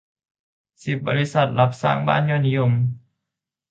[0.83, 2.71] สิบ บริษัทรับสร้างบ้านยอดนิยม